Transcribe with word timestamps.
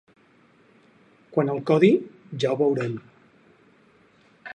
Quant 1.35 1.51
al 1.53 1.61
codi, 1.71 1.91
ja 2.45 2.53
ho 2.55 2.59
veurem. 2.65 2.97